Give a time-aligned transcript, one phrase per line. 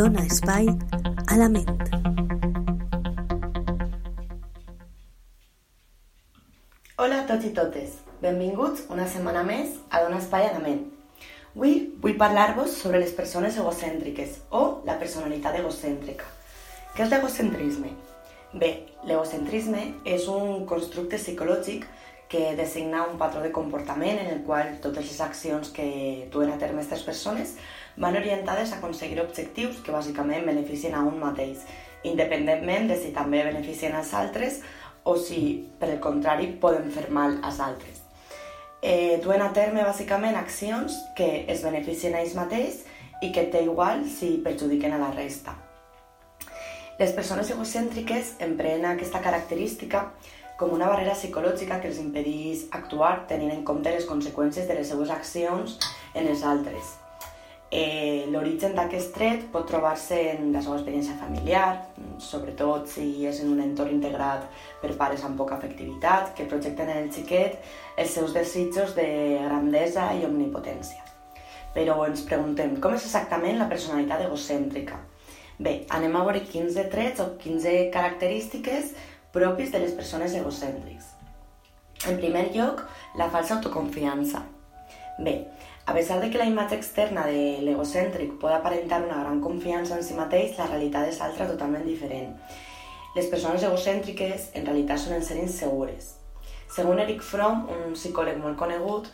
[0.00, 0.66] dona espai
[1.28, 1.68] a la ment.
[6.96, 10.86] Hola a tots i totes, benvinguts una setmana més a Dona Espai a la Ment.
[11.50, 16.24] Avui vull parlar-vos sobre les persones egocèntriques o la personalitat egocèntrica.
[16.96, 17.92] Què és l'egocentrisme?
[18.56, 18.70] Bé,
[19.04, 21.84] l'egocentrisme és un constructe psicològic
[22.38, 26.78] designa un patró de comportament en el qual totes les accions que duen a terme
[26.78, 27.56] aquestes persones
[27.96, 31.64] van orientades a aconseguir objectius que bàsicament beneficien a un mateix,
[32.06, 34.60] independentment de si també beneficien als altres
[35.02, 38.04] o si, per el contrari, poden fer mal als altres.
[38.80, 42.84] Eh, duen a terme bàsicament accions que es beneficien a ells mateix
[43.20, 45.56] i que té igual si perjudiquen a la resta.
[47.00, 50.10] Les persones egocèntriques empreen aquesta característica
[50.60, 54.90] com una barrera psicològica que els impedís actuar tenint en compte les conseqüències de les
[54.92, 55.78] seues accions
[56.12, 56.98] en els altres.
[57.72, 61.86] Eh, L'origen d'aquest tret pot trobar-se en la seva experiència familiar,
[62.20, 64.48] sobretot si és en un entorn integrat
[64.82, 67.56] per pares amb poca afectivitat, que projecten en el xiquet
[67.96, 69.06] els seus desitjos de
[69.46, 71.06] grandesa i omnipotència.
[71.72, 74.98] Però ens preguntem, com és exactament la personalitat egocèntrica?
[75.60, 78.92] Bé, anem a veure 15 trets o 15 característiques
[79.32, 81.12] propis de les persones egocèntrics.
[82.08, 82.82] En primer lloc,
[83.16, 84.42] la falsa autoconfiança.
[85.18, 85.46] Bé,
[85.86, 90.04] a pesar de que la imatge externa de l'egocèntric pot aparentar una gran confiança en
[90.06, 92.36] si mateix, la realitat és altra totalment diferent.
[93.16, 96.14] Les persones egocèntriques en realitat solen ser insegures.
[96.70, 99.10] Segons Eric Fromm, un psicòleg molt conegut,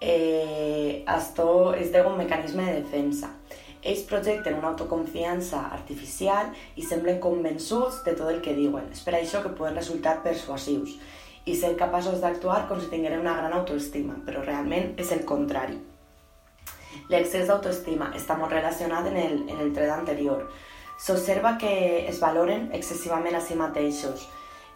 [0.00, 3.32] eh, esto és un mecanisme de defensa.
[3.82, 8.88] Ells projecten una autoconfiança artificial i semblen convençuts de tot el que diuen.
[8.92, 10.96] És per això que poden resultar persuasius
[11.48, 15.78] i ser capaços d'actuar com si tingueren una gran autoestima, però realment és el contrari.
[17.12, 20.48] L'excés d'autoestima està molt relacionat en el, en el tret anterior.
[20.98, 21.70] S'observa que
[22.10, 24.26] es valoren excessivament a si mateixos.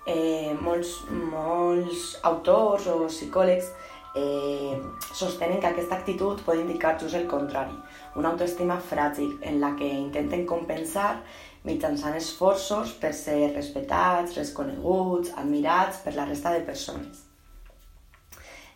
[0.06, 3.68] Eh, molts, molts autors o psicòlegs
[4.14, 4.80] eh,
[5.14, 7.74] sostenen que aquesta actitud pot indicar just el contrari,
[8.16, 11.22] una autoestima fràgil en la que intenten compensar
[11.64, 17.26] mitjançant esforços per ser respectats, reconeguts, admirats per la resta de persones.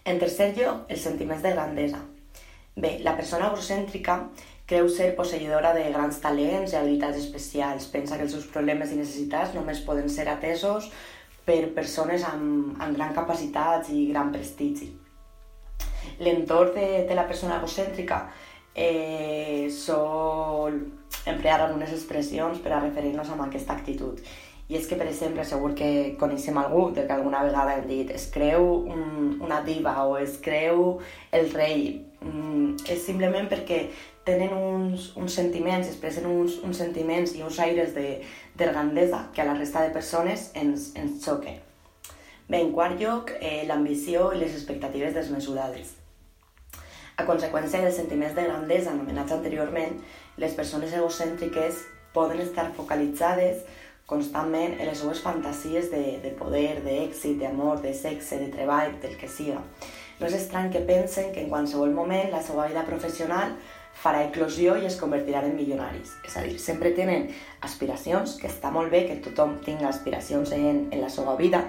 [0.07, 1.99] En tercer lloc, els sentiments de grandesa.
[2.77, 4.21] Bé, la persona egocèntrica
[4.71, 7.89] creu ser posseïdora de grans talents i habilitats especials.
[7.91, 10.87] Pensa que els seus problemes i necessitats només poden ser atesos
[11.47, 14.93] per persones amb, amb gran capacitat i gran prestigi
[16.19, 18.27] l'entorn de, de la persona egocèntrica
[18.77, 20.77] eh, sol
[21.27, 24.21] emplear algunes expressions per a referir-nos a aquesta actitud.
[24.69, 28.11] I és que, per exemple, segur que coneixem algú de que alguna vegada hem dit
[28.11, 30.99] es creu un, una diva o es creu
[31.31, 32.03] el rei.
[32.21, 33.85] Mm, és simplement perquè
[34.27, 38.09] tenen uns, uns sentiments, expressen uns, uns sentiments i uns aires de,
[38.59, 41.63] de grandesa que a la resta de persones ens, ens xoquen.
[42.49, 45.97] Bé, en quart lloc, eh, l'ambició i les expectatives desmesurades.
[47.19, 49.97] A conseqüència dels sentiments de grandesa anomenats anteriorment,
[50.39, 51.81] les persones egocèntriques
[52.15, 53.65] poden estar focalitzades
[54.07, 59.19] constantment en les seues fantasies de, de poder, d'èxit, d'amor, de sexe, de treball, del
[59.19, 59.59] que siga.
[60.21, 63.59] No és estrany que pensen que en qualsevol moment la seva vida professional
[63.97, 66.15] farà eclosió i es convertiran en milionaris.
[66.23, 67.27] És a dir, sempre tenen
[67.67, 71.67] aspiracions, que està molt bé que tothom tingui aspiracions en, en la seva vida,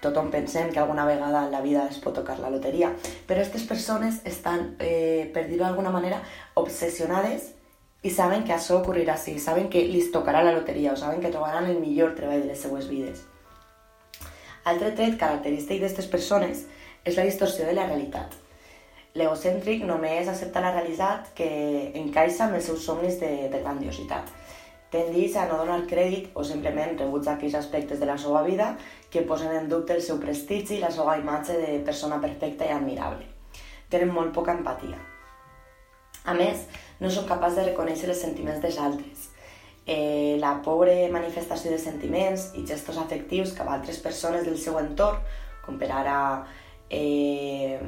[0.00, 2.92] tothom pensem que alguna vegada en la vida es pot tocar la loteria,
[3.26, 6.22] però aquestes persones estan, eh, per dir-ho d'alguna manera,
[6.54, 7.50] obsessionades
[8.02, 11.32] i saben que això ocorrirà així, saben que li tocarà la loteria o saben que
[11.32, 13.24] trobaran el millor treball de les seues vides.
[14.64, 16.64] Altre tret característic d'aquestes persones
[17.04, 18.32] és la distorsió de la realitat.
[19.14, 24.30] L'egocèntric només accepta la realitat que encaixa amb els seus somnis de, de grandiositat
[24.92, 28.74] tendís a no donar crèdit o simplement rebutja aquells aspectes de la seva vida
[29.10, 32.74] que posen en dubte el seu prestigi i la seva imatge de persona perfecta i
[32.74, 33.26] admirable.
[33.90, 34.98] Tenen molt poca empatia.
[36.24, 36.64] A més,
[37.00, 39.30] no són capaços de reconèixer els sentiments dels altres.
[39.86, 44.78] Eh, la pobra manifestació de sentiments i gestos afectius cap a altres persones del seu
[44.80, 45.20] entorn,
[45.64, 46.16] com per ara
[46.90, 47.78] eh,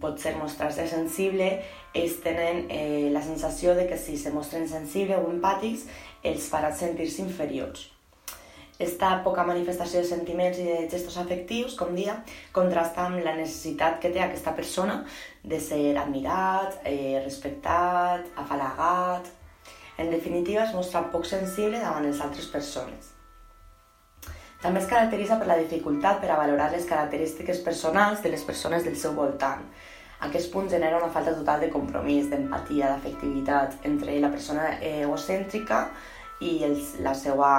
[0.00, 1.48] pot ser mostrar-se sensible,
[1.94, 5.86] ells tenen eh, la sensació de que si se mostren sensibles o empàtics
[6.24, 7.90] els farà sentir-se inferiors.
[8.78, 12.16] Esta poca manifestació de sentiments i de gestos afectius, com dia,
[12.52, 15.04] contrasta amb la necessitat que té aquesta persona
[15.44, 19.32] de ser admirat, eh, respectat, afalagat...
[19.94, 23.12] En definitiva, es mostra poc sensible davant les altres persones.
[24.64, 28.86] També es caracteritza per la dificultat per a valorar les característiques personals de les persones
[28.86, 29.60] del seu voltant.
[30.24, 35.82] Aquest punt genera una falta total de compromís, d'empatia, d'afectivitat entre la persona egocèntrica
[36.40, 37.50] i el, la seva,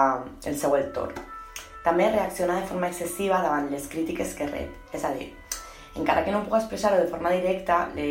[0.50, 1.22] el seu entorn.
[1.86, 5.30] També reacciona de forma excessiva davant les crítiques que rep, és a dir,
[6.02, 8.10] encara que no pugui expressar-ho de forma directa, le,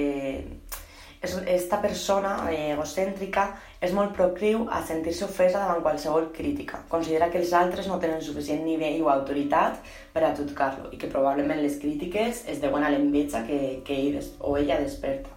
[1.50, 3.48] esta persona eh, egocèntrica
[3.84, 6.80] és molt procliu a sentir-se ofesa davant qualsevol crítica.
[6.88, 9.80] Considera que els altres no tenen suficient nivell o autoritat
[10.14, 14.20] per a tutcar-lo i que probablement les crítiques es deuen a l'enveja que, que ell
[14.40, 15.32] o ella desperta.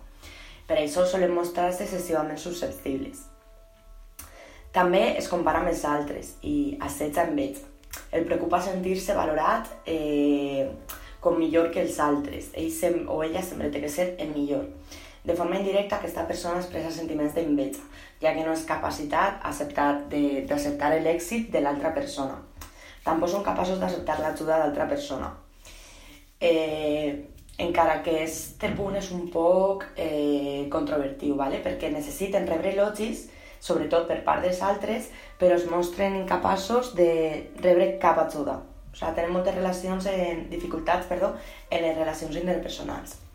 [0.68, 3.26] Per això solen mostrar-se excessivament susceptibles.
[4.76, 7.66] També es compara amb els altres i assetja enveja.
[8.12, 10.68] El preocupa sentir-se valorat eh,
[11.24, 12.52] com millor que els altres.
[12.54, 14.68] Ell o ella sempre té que ser el millor.
[15.28, 17.82] De forma indirecta, aquesta persona expressa sentiments d'enveja,
[18.22, 22.38] ja que no és capacitat d'acceptar l'èxit de l'altra persona.
[23.04, 25.34] Tampoc són capaços d'acceptar l'ajuda d'altra persona.
[26.40, 27.28] Eh,
[27.68, 31.60] encara que aquest punt és un poc eh, controvertiu, ¿vale?
[31.60, 33.28] perquè necessiten rebre elogis,
[33.60, 35.12] sobretot per part dels altres,
[35.44, 37.12] però es mostren incapaços de
[37.60, 38.62] rebre cap ajuda.
[38.94, 41.36] O sigui, tenen moltes relacions en, dificultats perdó,
[41.68, 43.27] en les relacions interpersonals.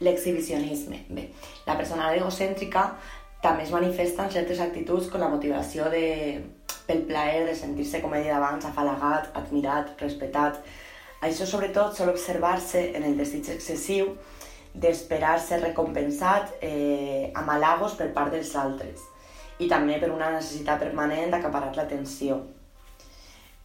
[0.00, 1.02] L'exhibicionisme.
[1.08, 1.30] Bé,
[1.66, 2.86] la personalitat egocèntrica
[3.42, 6.06] també es manifesta en certes actituds com la motivació de,
[6.86, 10.60] pel plaer de sentir-se, com he dit abans, afalagat, admirat, respectat.
[11.26, 14.12] Això sobretot sol observar-se en el desig excessiu
[14.76, 19.00] d'esperar ser recompensat eh, amb halagos per part dels altres
[19.58, 22.42] i també per una necessitat permanent d'acaparar l'atenció.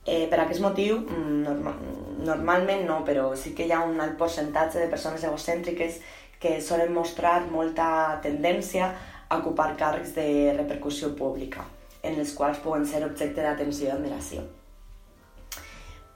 [0.06, 1.76] Eh, per aquest motiu, mm, norma
[2.22, 6.00] normalment no, però sí que hi ha un alt percentatge de persones egocèntriques
[6.40, 8.92] que solen mostrar molta tendència
[9.30, 11.66] a ocupar càrrecs de repercussió pública,
[12.04, 14.44] en els quals poden ser objecte d'atenció i admiració.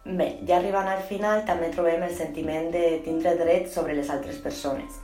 [0.05, 4.37] Bé, ja arribant al final també trobem el sentiment de tindre dret sobre les altres
[4.37, 4.99] persones.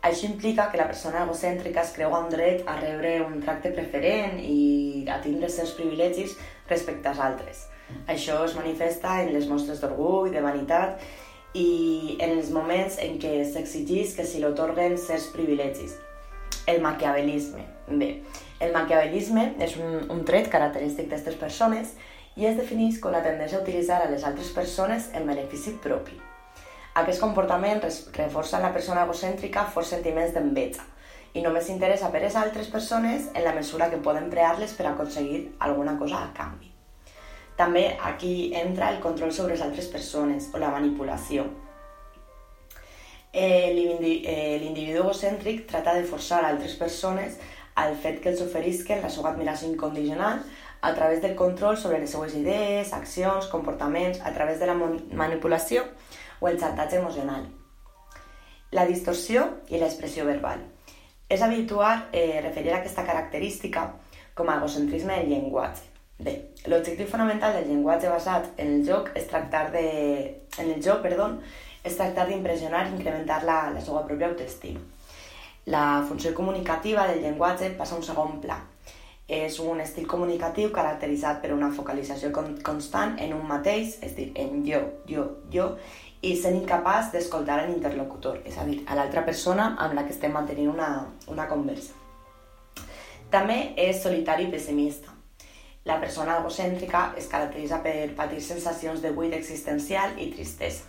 [0.00, 4.38] Això implica que la persona egocèntrica es creu un dret a rebre un tracte preferent
[4.40, 6.36] i a tindre certs privilegis
[6.68, 7.66] respecte als altres.
[8.06, 11.02] Això es manifesta en les mostres d'orgull, de vanitat
[11.56, 15.96] i en els moments en què s'exigís que se li otorguen certs privilegis.
[16.68, 17.64] El maquiavelisme.
[17.88, 18.10] Bé,
[18.60, 21.94] el maquiavelisme és un, un tret característic d'aquestes persones
[22.36, 26.18] i es defineix com la tendència a utilitzar a les altres persones en benefici propi.
[26.98, 30.86] Aquest comportament reforça en la persona egocèntrica forts sentiments d'enveja
[31.34, 35.44] i només s'interessa per les altres persones en la mesura que poden prear-les per aconseguir
[35.58, 36.77] alguna cosa a canvi.
[37.58, 41.48] També aquí entra el control sobre les altres persones o la manipulació.
[43.32, 47.38] Eh, eh L'individu egocèntric trata de forçar altres persones
[47.74, 50.40] al fet que els oferisquen la seva admiració incondicional
[50.80, 55.84] a través del control sobre les seues idees, accions, comportaments, a través de la manipulació
[56.40, 57.48] o el xantatge emocional.
[58.70, 60.62] La distorsió i l'expressió verbal.
[61.28, 63.88] És habitual eh, referir a aquesta característica
[64.34, 65.87] com a egocentrisme del llenguatge.
[66.18, 66.32] Bé,
[66.66, 69.82] l'objectiu fonamental del llenguatge basat en el joc és tractar de...
[70.58, 71.28] en el joc, perdó,
[71.86, 74.80] és tractar d'impressionar i incrementar la, la seva pròpia autoestima.
[75.70, 78.56] La funció comunicativa del llenguatge passa a un segon pla.
[79.28, 84.16] És un estil comunicatiu caracteritzat per una focalització con constant en un mateix, és a
[84.16, 84.80] dir, en jo,
[85.10, 85.68] jo, jo,
[86.26, 90.34] i sent incapaç d'escoltar l'interlocutor, és a dir, a l'altra persona amb la que estem
[90.34, 90.90] mantenint una,
[91.30, 91.94] una conversa.
[93.30, 95.17] També és solitari i pessimista
[95.88, 100.84] la persona egocèntrica es caracteritza per patir sensacions de buit existencial i tristesa.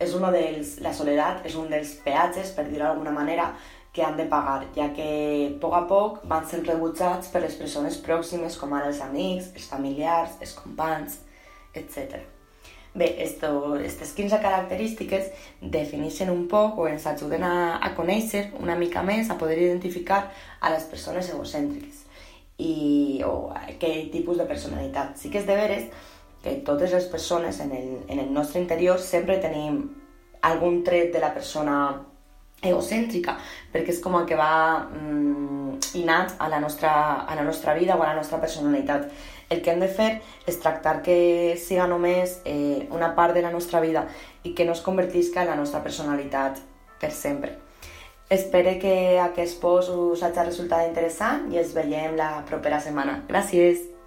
[0.00, 3.50] És uno dels, la soledat és un dels peatges, per dir-ho d'alguna manera,
[3.92, 5.08] que han de pagar, ja que
[5.48, 9.50] a poc a poc van ser rebutjats per les persones pròximes, com ara els amics,
[9.56, 11.18] els familiars, els companys,
[11.74, 12.22] etc.
[12.94, 19.02] Bé, aquestes 15 característiques defineixen un poc o ens ajuden a, a conèixer una mica
[19.02, 20.28] més, a poder identificar
[20.60, 22.07] a les persones egocèntriques
[22.58, 25.16] i, o aquell tipus de personalitat.
[25.16, 25.88] Sí que és de veres
[26.42, 29.80] que totes les persones en el, en el nostre interior sempre tenim
[30.42, 31.78] algun tret de la persona
[32.62, 33.36] egocèntrica,
[33.72, 37.96] perquè és com el que va mm, inat a la, nostra, a la nostra vida
[37.96, 39.06] o a la nostra personalitat.
[39.48, 40.08] El que hem de fer
[40.46, 44.04] és tractar que siga només eh, una part de la nostra vida
[44.42, 46.58] i que no es convertisca en la nostra personalitat
[47.00, 47.67] per sempre.
[48.30, 53.22] Espero que aquest post us hagi resultat interessant i ens veiem la propera setmana.
[53.30, 53.97] Gràcies!